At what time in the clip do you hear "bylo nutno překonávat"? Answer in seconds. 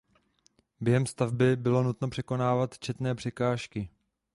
1.55-2.79